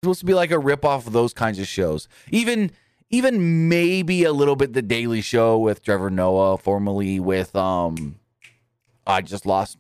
[0.01, 2.07] supposed to be like a ripoff of those kinds of shows.
[2.31, 2.71] Even
[3.09, 8.19] even maybe a little bit the Daily Show with Trevor Noah, formerly with um
[9.07, 9.77] I just lost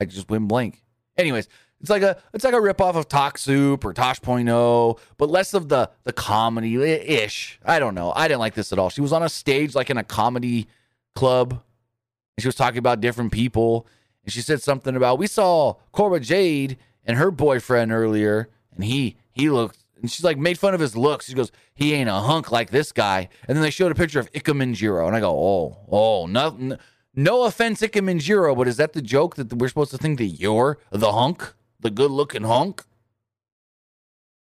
[0.00, 0.82] I just went blank.
[1.16, 1.48] Anyways,
[1.80, 5.68] it's like a it's like a ripoff of Talk Soup or Tosh.0, but less of
[5.68, 7.60] the the comedy ish.
[7.64, 8.12] I don't know.
[8.14, 8.88] I didn't like this at all.
[8.90, 10.68] She was on a stage like in a comedy
[11.14, 13.86] club, and she was talking about different people,
[14.24, 19.16] and she said something about we saw Cora Jade and her boyfriend earlier, and he
[19.32, 19.81] he looked.
[20.02, 21.26] And she's like made fun of his looks.
[21.26, 24.20] She goes, "He ain't a hunk like this guy." And then they showed a picture
[24.20, 26.76] of Minjiro, and I go, "Oh, oh, nothing."
[27.14, 30.78] No offense, Minjiro, but is that the joke that we're supposed to think that you're
[30.90, 31.54] the hunk?
[31.82, 32.84] the good looking hunk?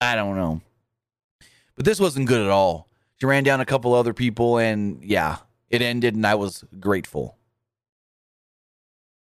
[0.01, 0.61] I don't know.
[1.75, 2.89] But this wasn't good at all.
[3.19, 5.37] She ran down a couple other people, and yeah,
[5.69, 7.37] it ended, and I was grateful.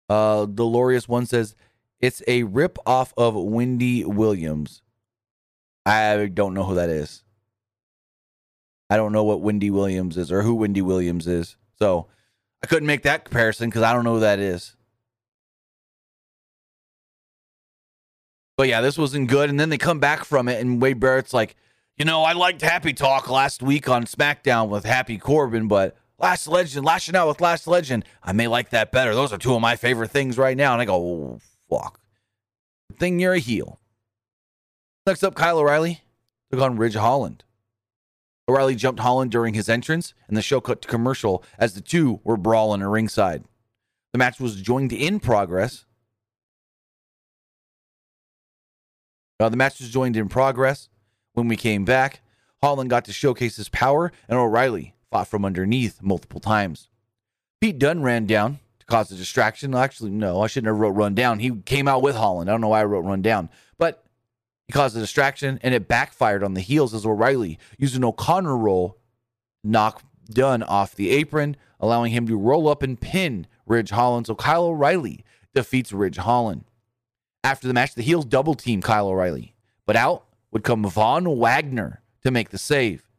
[0.09, 1.55] Uh, Dolores one says
[1.99, 4.81] it's a rip off of Wendy Williams.
[5.85, 7.23] I don't know who that is.
[8.89, 11.55] I don't know what Wendy Williams is or who Wendy Williams is.
[11.79, 12.07] So
[12.63, 14.75] I couldn't make that comparison because I don't know who that is.
[18.55, 19.49] But yeah, this wasn't good.
[19.49, 21.55] And then they come back from it, and Wade Barrett's like,
[21.97, 26.47] you know, I liked Happy Talk last week on SmackDown with Happy Corbin, but Lash
[26.47, 29.13] Legend, lashing out with Lash Legend, I may like that better.
[29.13, 30.73] Those are two of my favorite things right now.
[30.73, 31.99] And I go, oh, fuck.
[32.89, 33.79] Good thing you're a heel.
[35.05, 36.01] Next up, Kyle O'Reilly
[36.51, 37.43] took on Ridge Holland.
[38.47, 42.19] O'Reilly jumped Holland during his entrance, and the show cut to commercial as the two
[42.23, 43.43] were brawling at ringside.
[44.11, 45.85] The match was joined in progress
[49.43, 50.89] Uh, the match was joined in progress.
[51.33, 52.21] When we came back,
[52.61, 56.87] Holland got to showcase his power, and O'Reilly fought from underneath multiple times.
[57.59, 59.75] Pete Dunne ran down to cause a distraction.
[59.75, 61.39] Actually, no, I shouldn't have wrote run down.
[61.39, 62.49] He came out with Holland.
[62.49, 64.02] I don't know why I wrote run down, but
[64.67, 68.57] he caused a distraction, and it backfired on the heels as O'Reilly used an O'Connor
[68.57, 68.97] roll,
[69.63, 74.27] knock Dunne off the apron, allowing him to roll up and pin Ridge Holland.
[74.27, 76.63] So Kyle O'Reilly defeats Ridge Holland.
[77.43, 82.01] After the match, the heels double team Kyle O'Reilly, but out would come Von Wagner
[82.23, 83.09] to make the save.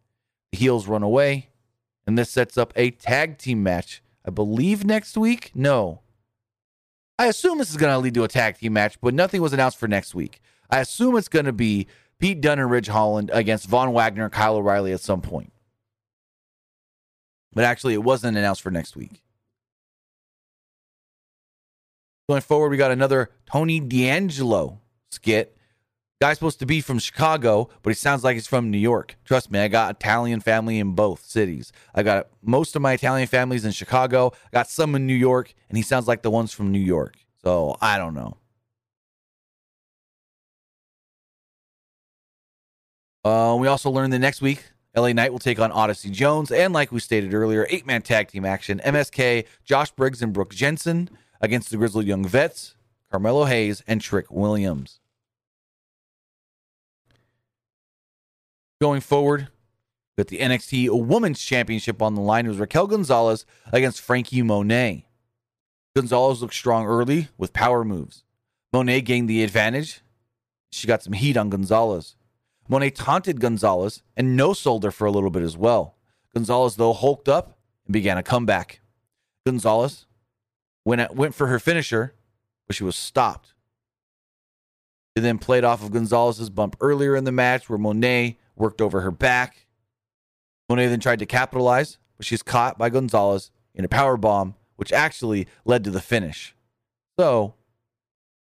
[0.51, 1.51] The heels run away,
[2.07, 4.03] and this sets up a tag team match.
[4.27, 5.51] I believe next week.
[5.55, 6.01] No,
[7.19, 9.53] I assume this is going to lead to a tag team match, but nothing was
[9.53, 10.41] announced for next week.
[10.71, 11.87] I assume it's going to be
[12.19, 15.53] Pete Dunne and Ridge Holland against Von Wagner and Kyle O'Reilly at some point.
[17.53, 19.23] But actually, it wasn't announced for next week.
[22.29, 25.57] Going forward, we got another Tony D'Angelo skit.
[26.21, 29.17] Guy's supposed to be from Chicago, but he sounds like he's from New York.
[29.25, 31.71] Trust me, I got Italian family in both cities.
[31.95, 34.33] I got most of my Italian families in Chicago.
[34.47, 37.17] I got some in New York, and he sounds like the ones from New York.
[37.43, 38.39] So I don't know.
[43.25, 46.51] Uh, we also learned that next week, LA Knight will take on Odyssey Jones.
[46.51, 48.81] And like we stated earlier, eight man tag team action.
[48.85, 51.09] MSK, Josh Briggs, and Brooks Jensen
[51.41, 52.77] against the Grizzled Young Vets,
[53.11, 55.01] Carmelo Hayes, and Trick Williams.
[58.81, 59.49] Going forward,
[60.17, 65.07] with the NXT Women's Championship on the line, it was Raquel Gonzalez against Frankie Monet.
[65.97, 68.25] Gonzalez looked strong early with power moves.
[68.73, 70.03] Monet gained the advantage.
[70.71, 72.17] She got some heat on Gonzalez.
[72.69, 75.97] Monet taunted Gonzalez and no sold her for a little bit as well.
[76.35, 78.81] Gonzalez, though, hulked up and began a comeback.
[79.47, 80.07] Gonzalez
[80.85, 82.15] went went for her finisher,
[82.67, 83.55] but she was stopped.
[85.17, 89.03] She then played off of Gonzalez's bump earlier in the match where Monet worked over
[89.03, 89.67] her back.
[90.69, 94.93] Monet then tried to capitalize, but she's caught by Gonzalez in a power bomb, which
[94.93, 96.57] actually led to the finish.
[97.19, 97.55] So,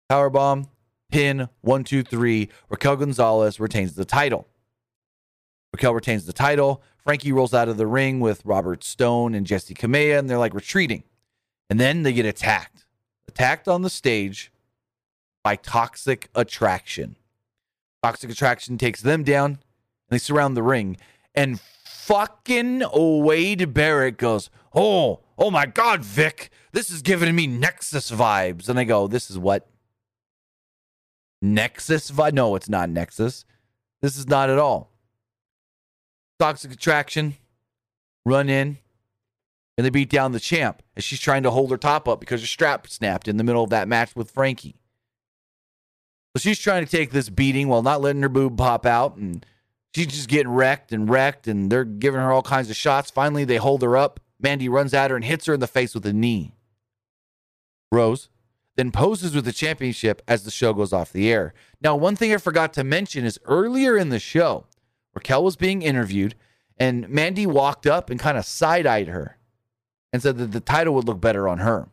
[0.08, 0.68] power bomb,
[1.10, 2.48] pin, one, two, three.
[2.68, 4.48] Raquel Gonzalez retains the title.
[5.72, 6.82] Raquel retains the title.
[7.04, 10.54] Frankie rolls out of the ring with Robert Stone and Jessi Kamea, and they're like
[10.54, 11.04] retreating.
[11.68, 12.84] And then they get attacked,
[13.28, 14.52] attacked on the stage
[15.42, 17.16] by Toxic Attraction.
[18.02, 19.60] Toxic Attraction takes them down and
[20.08, 20.96] they surround the ring.
[21.34, 28.10] And fucking Wade Barrett goes, Oh, oh my God, Vic, this is giving me Nexus
[28.10, 28.68] vibes.
[28.68, 29.69] And I go, This is what?
[31.42, 32.32] Nexus vibe?
[32.34, 33.44] No, it's not Nexus.
[34.02, 34.90] This is not at all.
[36.38, 37.34] Toxic Attraction,
[38.24, 38.78] run in,
[39.76, 42.40] and they beat down the champ as she's trying to hold her top up because
[42.40, 44.76] her strap snapped in the middle of that match with Frankie.
[46.34, 49.44] So she's trying to take this beating while not letting her boob pop out, and
[49.94, 53.10] she's just getting wrecked and wrecked, and they're giving her all kinds of shots.
[53.10, 54.20] Finally, they hold her up.
[54.38, 56.54] Mandy runs at her and hits her in the face with a knee.
[57.92, 58.28] Rose
[58.76, 61.52] then poses with the championship as the show goes off the air.
[61.80, 64.66] Now, one thing I forgot to mention is earlier in the show,
[65.14, 66.34] Raquel was being interviewed,
[66.78, 69.38] and Mandy walked up and kind of side eyed her
[70.12, 71.88] and said that the title would look better on her.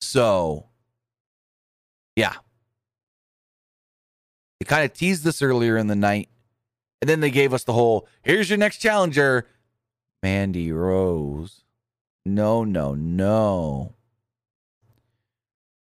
[0.00, 0.66] So,
[2.14, 2.34] yeah.
[4.60, 6.28] They kind of teased this earlier in the night.
[7.02, 9.46] And then they gave us the whole here's your next challenger,
[10.22, 11.62] Mandy Rose.
[12.24, 13.94] No, no, no.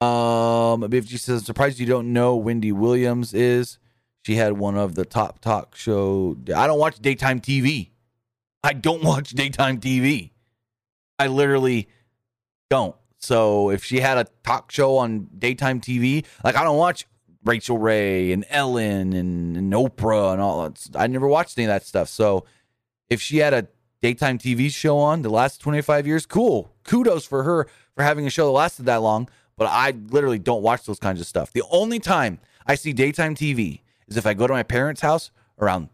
[0.00, 3.78] Um, BFG says, surprised you don't know Wendy Williams is.
[4.26, 6.36] She had one of the top talk show.
[6.54, 7.90] I don't watch daytime TV.
[8.62, 10.32] I don't watch daytime TV.
[11.18, 11.88] I literally
[12.68, 12.96] don't.
[13.18, 17.06] So if she had a talk show on daytime TV, like I don't watch
[17.44, 20.88] Rachael Ray and Ellen and, and Oprah and all that.
[20.94, 22.08] I never watched any of that stuff.
[22.08, 22.44] So
[23.08, 23.68] if she had a
[24.02, 26.74] daytime TV show on the last 25 years, cool.
[26.84, 29.28] Kudos for her for having a show that lasted that long.
[29.56, 31.52] But I literally don't watch those kinds of stuff.
[31.52, 35.30] The only time I see daytime TV is if I go to my parents' house
[35.58, 35.88] around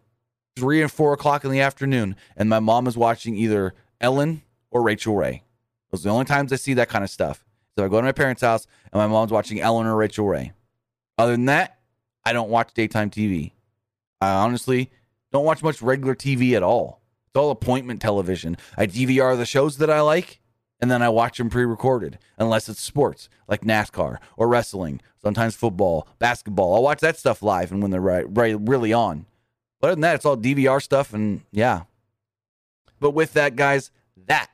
[0.57, 4.83] three and four o'clock in the afternoon and my mom is watching either Ellen or
[4.83, 5.44] Rachael Ray.
[5.90, 7.44] Those are the only times I see that kind of stuff.
[7.77, 10.53] So I go to my parents' house and my mom's watching Ellen or Rachael Ray.
[11.16, 11.79] Other than that,
[12.25, 13.53] I don't watch daytime TV.
[14.20, 14.90] I honestly
[15.33, 17.01] don't watch much regular TV at all.
[17.27, 18.57] It's all appointment television.
[18.77, 20.40] I DVR the shows that I like
[20.83, 26.09] and then I watch them pre-recorded unless it's sports like NASCAR or wrestling, sometimes football,
[26.18, 26.75] basketball.
[26.75, 29.27] I'll watch that stuff live and when they're right, right really on.
[29.81, 31.83] But other than that, it's all DVR stuff and yeah.
[32.99, 33.92] But with that, guys,
[34.27, 34.51] that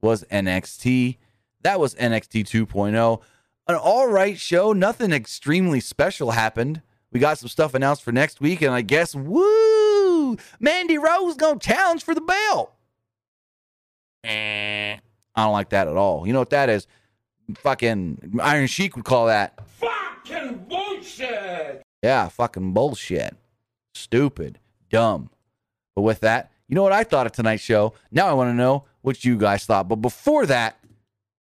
[0.00, 1.16] was NXT.
[1.62, 3.22] That was NXT 2.0.
[3.68, 4.72] An all right show.
[4.72, 6.82] Nothing extremely special happened.
[7.12, 11.58] We got some stuff announced for next week, and I guess, woo, Mandy Rose gonna
[11.58, 12.72] challenge for the belt.
[14.24, 14.98] Eh,
[15.38, 16.26] I don't like that at all.
[16.26, 16.88] You know what that is?
[17.58, 19.56] Fucking Iron Sheik would call that.
[19.68, 21.80] Fucking bullshit!
[22.02, 23.36] Yeah, fucking bullshit.
[23.94, 24.58] Stupid.
[24.90, 25.30] Dumb.
[25.94, 27.94] But with that, you know what I thought of tonight's show?
[28.10, 29.86] Now I want to know what you guys thought.
[29.86, 30.76] But before that,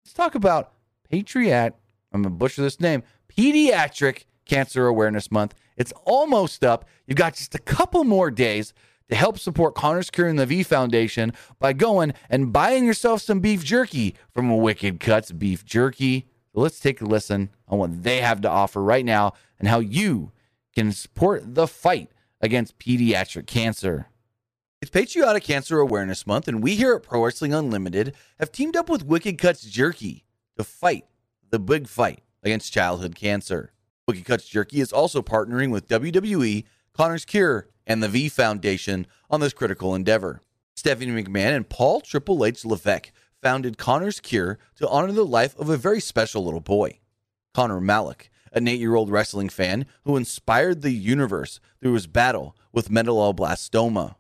[0.04, 0.72] let's talk about
[1.12, 1.76] Patriot.
[2.12, 5.54] I'm going to butcher this name Pediatric Cancer Awareness Month.
[5.78, 6.86] It's almost up.
[7.06, 8.74] You've got just a couple more days
[9.10, 13.40] to help support Connor's Cure and the V Foundation by going and buying yourself some
[13.40, 16.28] beef jerky from Wicked Cutz Beef Jerky.
[16.54, 20.32] Let's take a listen on what they have to offer right now and how you
[20.76, 22.12] can support the fight
[22.42, 24.08] against pediatric cancer.
[24.82, 28.90] It's Patriotic Cancer Awareness Month, and we here at Pro Wrestling Unlimited have teamed up
[28.90, 30.26] with Wicked Cutz Jerky
[30.58, 31.06] to fight
[31.52, 33.72] the big fight against childhood cancer.
[34.08, 39.40] Wicked Cutz Jerky is also partnering with WWE, Connor's Cure, and the V Foundation on
[39.40, 40.42] this critical endeavor.
[40.76, 45.70] Stephanie McMahon and Paul Triple H Levesque founded Connor's Cure to honor the life of
[45.70, 47.00] a very special little boy,
[47.54, 52.56] Connor Malik, an eight year old wrestling fan who inspired the universe through his battle
[52.72, 54.16] with medulloblastoma.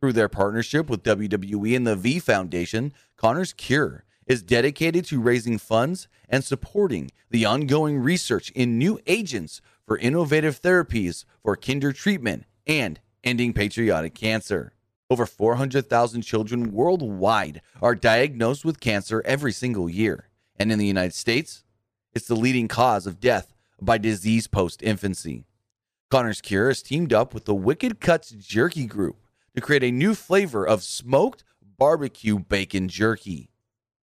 [0.00, 5.56] Through their partnership with WWE and the V Foundation, Connor's Cure is dedicated to raising
[5.56, 12.44] funds and supporting the ongoing research in new agents for innovative therapies for kinder treatment
[12.66, 14.72] and ending patriotic cancer.
[15.08, 20.28] Over 400,000 children worldwide are diagnosed with cancer every single year.
[20.58, 21.62] And in the United States,
[22.12, 25.44] it's the leading cause of death by disease post infancy.
[26.10, 29.16] Connor's Cure has teamed up with the Wicked Cutz Jerky Group
[29.54, 31.44] to create a new flavor of smoked
[31.78, 33.50] barbecue bacon jerky.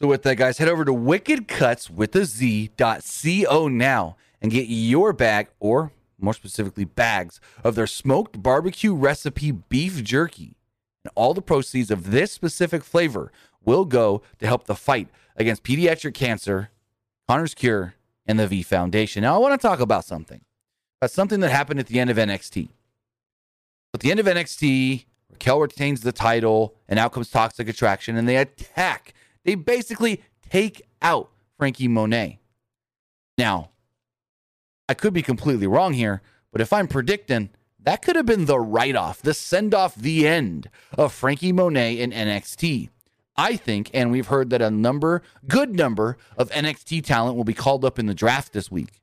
[0.00, 6.32] So, with that, guys, head over to wickedcutswithaz.co now and get your bag, or more
[6.32, 10.56] specifically, bags of their smoked barbecue recipe beef jerky.
[11.04, 13.30] And all the proceeds of this specific flavor
[13.62, 16.70] will go to help the fight against pediatric cancer,
[17.28, 19.20] Connor's Cure, and the V Foundation.
[19.22, 20.40] Now, I want to talk about something.
[21.00, 22.70] About something that happened at the end of NXT.
[23.94, 28.28] At the end of NXT, Raquel retains the title, and out comes Toxic Attraction, and
[28.28, 29.14] they attack.
[29.44, 32.40] They basically take out Frankie Monet.
[33.36, 33.70] Now,
[34.88, 38.58] I could be completely wrong here, but if I'm predicting, that could have been the
[38.58, 42.88] write off, the send off, the end of Frankie Monet in NXT.
[43.36, 47.54] I think, and we've heard that a number, good number of NXT talent will be
[47.54, 49.00] called up in the draft this week.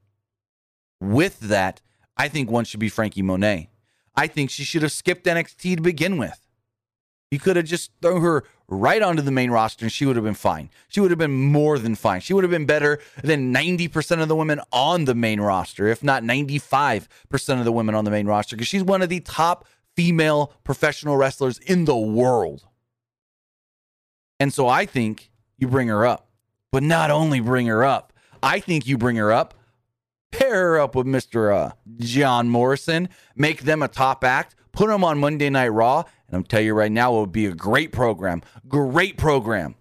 [1.00, 1.82] With that,
[2.18, 3.70] I think one should be Frankie Monet.
[4.16, 6.40] I think she should have skipped NXT to begin with.
[7.32, 10.26] You could have just thrown her right onto the main roster and she would have
[10.26, 10.70] been fine.
[10.88, 12.22] She would have been more than fine.
[12.22, 16.04] She would have been better than 90% of the women on the main roster, if
[16.04, 17.08] not 95%
[17.60, 21.18] of the women on the main roster, because she's one of the top female professional
[21.18, 22.66] wrestlers in the world.
[24.40, 26.30] And so I think you bring her up,
[26.72, 28.14] but not only bring her up,
[28.44, 29.54] I think you bring her up,
[30.38, 31.56] pair her up with Mr.
[31.56, 36.36] Uh, John Morrison, make them a top act, put them on Monday Night Raw, and
[36.36, 38.42] I'm telling you right now, it would be a great program.
[38.68, 39.76] Great program.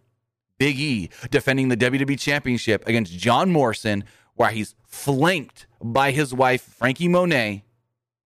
[0.58, 6.62] Big E defending the WWE Championship against John Morrison, where he's flanked by his wife,
[6.62, 7.64] Frankie Monet,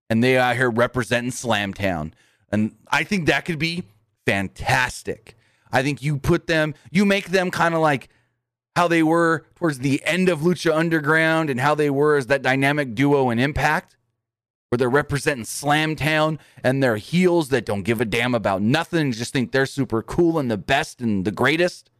[0.09, 2.13] and they are here representing Slamtown.
[2.51, 3.83] And I think that could be
[4.25, 5.35] fantastic.
[5.71, 8.09] I think you put them, you make them kind of like
[8.79, 12.41] how they were towards the end of Lucha Underground and how they were as that
[12.41, 13.97] dynamic duo in Impact,
[14.69, 19.33] where they're representing Slamtown and they're heels that don't give a damn about nothing just
[19.33, 21.91] think they're super cool and the best and the greatest.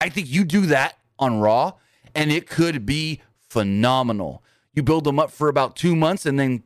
[0.00, 1.74] I think you do that on Raw
[2.12, 4.42] and it could be phenomenal.
[4.72, 6.64] You build them up for about two months and then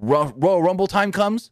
[0.00, 1.50] Royal Rumble time comes.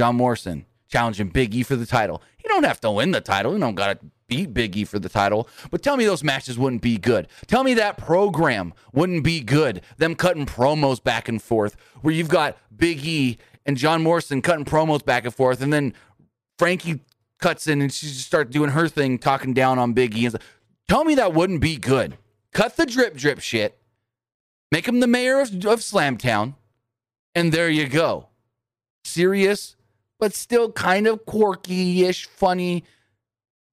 [0.00, 2.22] John Morrison challenging Big E for the title.
[2.42, 3.52] You don't have to win the title.
[3.52, 5.48] You don't got to beat Big E for the title.
[5.70, 7.26] But tell me those matches wouldn't be good.
[7.46, 9.80] Tell me that program wouldn't be good.
[9.96, 14.64] Them cutting promos back and forth, where you've got Big E and John Morrison cutting
[14.64, 15.94] promos back and forth, and then
[16.58, 17.00] Frankie
[17.40, 20.26] cuts in and she just starts doing her thing, talking down on Biggie.
[20.26, 20.42] And
[20.88, 22.18] tell me that wouldn't be good.
[22.52, 23.78] Cut the drip drip shit.
[24.70, 26.54] Make him the mayor of, of Slamtown.
[27.34, 28.28] And there you go.
[29.04, 29.76] Serious,
[30.18, 32.84] but still kind of quirky ish, funny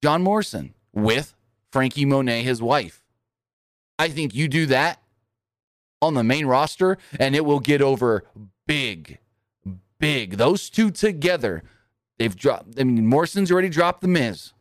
[0.02, 1.34] John Morrison with
[1.72, 3.02] Frankie Monet, his wife.
[3.98, 5.02] I think you do that
[6.02, 8.24] on the main roster and it will get over
[8.66, 9.18] big,
[9.98, 10.36] big.
[10.36, 11.62] Those two together,
[12.18, 12.78] they've dropped.
[12.78, 14.52] I mean, Morrison's already dropped the Miz.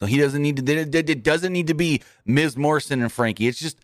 [0.00, 3.46] So he doesn't need to, it doesn't need to be Miz Morrison and Frankie.
[3.46, 3.78] It's just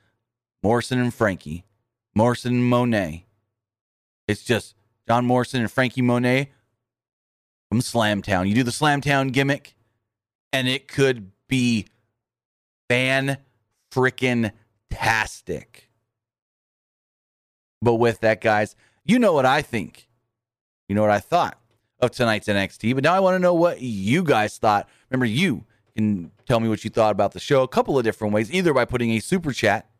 [0.63, 1.65] Morrison and Frankie,
[2.15, 3.27] Morrison and Monet.
[4.27, 4.75] It's just
[5.07, 6.51] John Morrison and Frankie Monet
[7.69, 8.49] from Slamtown.
[8.49, 9.76] You do the Slamtown gimmick,
[10.57, 11.87] and it could be
[12.89, 13.37] fan
[13.93, 14.51] freaking
[14.91, 15.91] tastic.
[17.83, 20.09] But with that, guys, you know what I think.
[20.89, 21.59] You know what I thought
[22.01, 22.95] of tonight's NXT.
[22.95, 24.89] But now I want to know what you guys thought.
[25.11, 28.33] Remember, you can tell me what you thought about the show a couple of different
[28.33, 29.91] ways, either by putting a super chat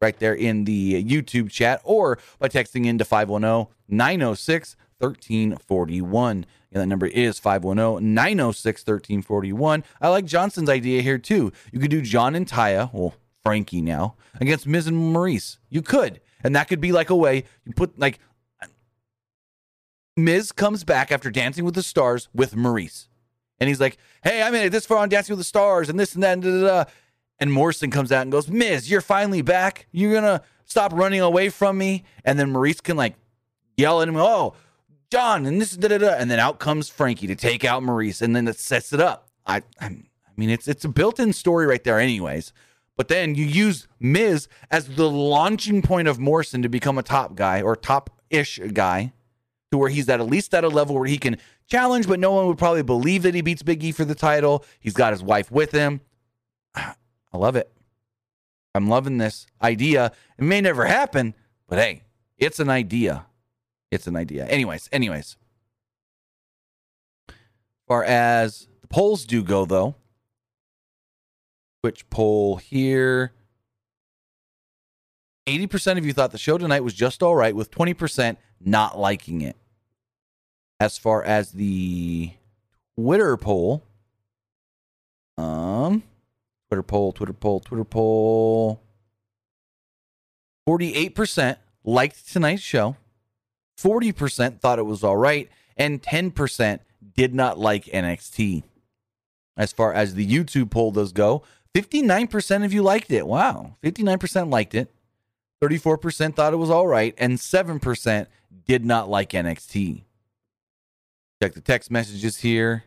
[0.00, 6.46] right there in the YouTube chat or by texting into 510 906 1341.
[6.72, 9.84] And that number is 510 906 1341.
[10.00, 11.52] I like Johnson's idea here too.
[11.72, 15.58] You could do John and Taya, well, Frankie now, against Miz and Maurice.
[15.68, 16.20] You could.
[16.42, 18.20] And that could be like a way you put, like,
[20.16, 23.08] Miz comes back after Dancing with the Stars with Maurice.
[23.58, 25.98] And he's like, hey, I made it this far on Dancing with the Stars and
[25.98, 26.34] this and that.
[26.34, 26.90] And, da, da, da.
[27.38, 29.86] and Morrison comes out and goes, Miz, you're finally back.
[29.92, 32.04] You're going to stop running away from me.
[32.24, 33.16] And then Maurice can, like,
[33.76, 34.54] yell at him, oh,
[35.10, 36.14] John, and this, da, da, da.
[36.14, 39.28] and then out comes Frankie to take out Maurice, and then it sets it up.
[39.44, 42.52] I, I, I mean, it's it's a built-in story right there, anyways.
[42.96, 47.34] But then you use Miz as the launching point of Morrison to become a top
[47.34, 49.12] guy or top-ish guy,
[49.72, 52.32] to where he's at at least at a level where he can challenge, but no
[52.32, 54.64] one would probably believe that he beats Big E for the title.
[54.78, 56.02] He's got his wife with him.
[56.74, 56.94] I
[57.32, 57.72] love it.
[58.74, 60.12] I'm loving this idea.
[60.38, 61.34] It may never happen,
[61.66, 62.02] but hey,
[62.38, 63.26] it's an idea.
[63.90, 64.46] It's an idea.
[64.46, 65.36] Anyways, anyways.
[67.88, 69.96] Far as the polls do go, though,
[71.82, 73.32] which poll here?
[75.46, 79.40] 80% of you thought the show tonight was just all right, with 20% not liking
[79.40, 79.56] it.
[80.78, 82.32] As far as the
[82.96, 83.82] Twitter poll,
[85.36, 86.04] um,
[86.68, 88.80] Twitter poll, Twitter poll, Twitter poll,
[90.68, 92.96] 48% liked tonight's show.
[93.82, 96.80] 40% thought it was all right, and 10%
[97.14, 98.62] did not like NXT.
[99.56, 101.42] As far as the YouTube poll does go,
[101.74, 103.26] 59% of you liked it.
[103.26, 103.76] Wow.
[103.82, 104.92] 59% liked it.
[105.62, 108.26] 34% thought it was all right, and 7%
[108.66, 110.02] did not like NXT.
[111.42, 112.84] Check the text messages here.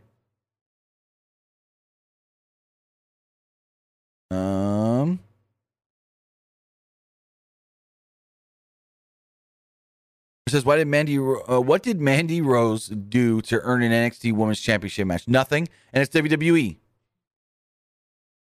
[10.54, 11.18] Says, "Why did Mandy?
[11.18, 15.28] Uh, what did Mandy Rose do to earn an NXT Women's Championship match?
[15.28, 16.78] Nothing, and it's WWE.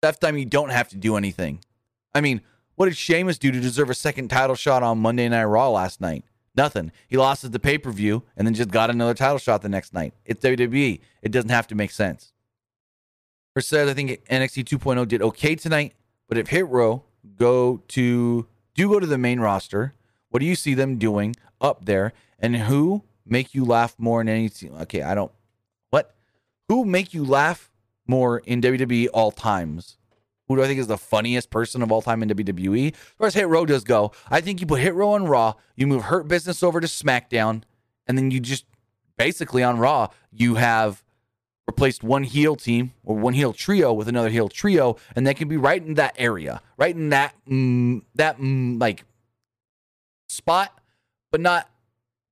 [0.02, 1.62] That time you don't have to do anything.
[2.14, 2.42] I mean,
[2.76, 6.00] what did Sheamus do to deserve a second title shot on Monday Night Raw last
[6.00, 6.24] night?
[6.56, 6.92] Nothing.
[7.08, 9.70] He lost at the pay per view and then just got another title shot the
[9.70, 10.14] next night.
[10.26, 11.00] It's WWE.
[11.22, 12.32] It doesn't have to make sense.
[13.54, 15.94] Chris says, I think NXT 2.0 did okay tonight,
[16.28, 17.04] but if Hit Row
[17.38, 19.94] go to do go to the main roster,
[20.36, 22.12] what do you see them doing up there?
[22.40, 24.74] And who make you laugh more in any team?
[24.82, 25.32] Okay, I don't.
[25.92, 26.14] What?
[26.68, 27.72] Who make you laugh
[28.06, 29.98] more in WWE all times?
[30.50, 32.88] Who do I think is the funniest person of all time in WWE?
[32.94, 35.54] As far as Hit Row does go, I think you put Hit Row on Raw,
[35.78, 37.64] you move Hurt Business over to SmackDown,
[38.06, 38.66] and then you just
[39.18, 41.02] basically on Raw, you have
[41.66, 45.48] replaced one heel team or one heel trio with another heel trio, and they can
[45.48, 49.06] be right in that area, right in that mm, that mm, like
[50.36, 50.80] spot,
[51.32, 51.70] but not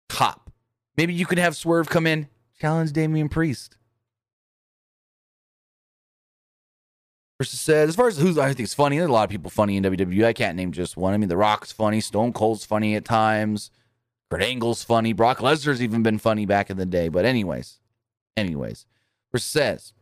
[0.09, 0.51] top.
[0.97, 2.27] Maybe you could have Swerve come in,
[2.59, 3.77] challenge Damian Priest.
[7.39, 9.49] Versus said, as far as who's I think is funny, there's a lot of people
[9.49, 10.25] funny in WWE.
[10.25, 11.13] I can't name just one.
[11.13, 13.71] I mean, The Rock's funny, Stone Cold's funny at times,
[14.29, 17.09] Kurt Angle's funny, Brock Lesnar's even been funny back in the day.
[17.09, 17.79] But anyways,
[18.37, 18.85] anyways,
[19.31, 19.93] versus says,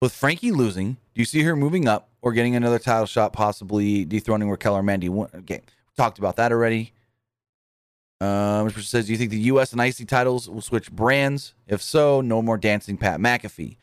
[0.00, 4.04] with Frankie losing, do you see her moving up or getting another title shot, possibly
[4.04, 5.10] dethroning Raquel or Mandy?
[5.10, 5.62] Okay,
[5.96, 6.92] talked about that already.
[8.22, 9.72] Um, which says, do you think the U.S.
[9.72, 11.54] and IC titles will switch brands?
[11.66, 13.78] If so, no more dancing Pat McAfee.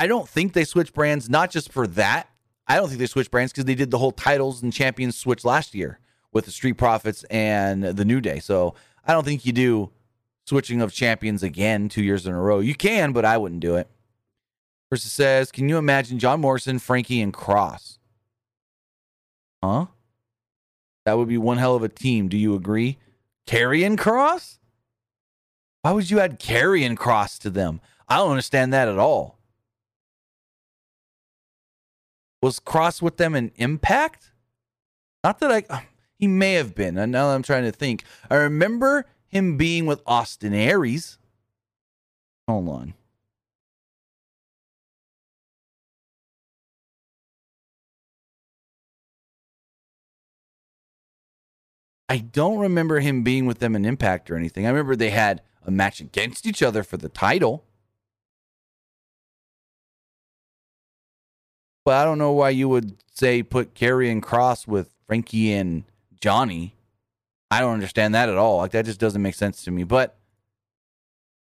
[0.00, 2.28] I don't think they switch brands, not just for that.
[2.66, 5.44] I don't think they switch brands because they did the whole titles and champions switch
[5.44, 6.00] last year
[6.32, 8.40] with the Street Profits and the New Day.
[8.40, 8.74] So
[9.04, 9.90] I don't think you do
[10.44, 12.58] switching of champions again two years in a row.
[12.58, 13.88] You can, but I wouldn't do it.
[14.90, 17.98] Versus says, can you imagine John Morrison, Frankie, and Kross?
[19.62, 19.86] Huh?
[21.08, 22.28] That would be one hell of a team.
[22.28, 22.98] Do you agree?
[23.46, 24.58] Karrion Kross?
[25.80, 27.80] Why would you add Karrion Kross to them?
[28.10, 29.38] I don't understand that at all.
[32.42, 34.32] Was Kross with them in Impact?
[35.24, 35.64] Not that I.
[35.74, 35.80] Um,
[36.18, 36.98] he may have been.
[36.98, 38.04] And now I'm trying to think.
[38.28, 41.16] I remember him being with Austin Aries.
[42.46, 42.92] Hold on.
[52.08, 54.64] I don't remember him being with them in Impact or anything.
[54.64, 57.64] I remember they had a match against each other for the title.
[61.84, 65.84] But I don't know why you would say put Karrion Kross with Frankie and
[66.20, 66.74] Johnny.
[67.50, 68.58] I don't understand that at all.
[68.58, 69.84] Like that just doesn't make sense to me.
[69.84, 70.16] But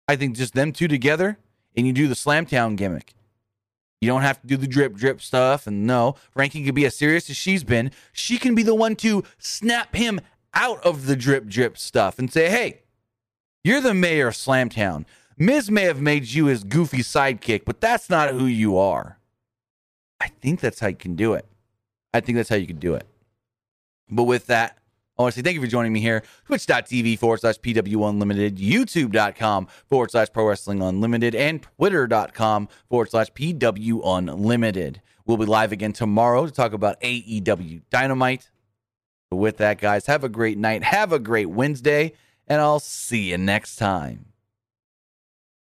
[0.07, 1.39] I think just them two together
[1.77, 3.15] and you do the Slamtown gimmick.
[4.01, 5.67] You don't have to do the drip drip stuff.
[5.67, 7.91] And no, Frankie could be as serious as she's been.
[8.13, 10.21] She can be the one to snap him
[10.59, 12.83] out of the drip drip stuff and say, hey,
[13.65, 15.07] you're the mayor of Slamtown.
[15.39, 19.19] Miz may have made you his goofy sidekick, but that's not who you are.
[20.21, 21.47] I think that's how you can do it.
[22.13, 23.07] I think that's how you can do it.
[24.11, 24.79] But with that,
[25.17, 26.25] I want to say thank you for joining me here.
[26.47, 33.31] Twitch.tv forward slash PW Unlimited, YouTube.com forward slash Pro Wrestling Unlimited, and Twitter.com forward slash
[33.33, 35.03] PW Unlimited.
[35.25, 38.51] We'll be live again tomorrow to talk about AEW Dynamite.
[39.31, 40.83] But with that, guys, have a great night.
[40.83, 42.15] Have a great Wednesday,
[42.47, 44.27] and I'll see you next time.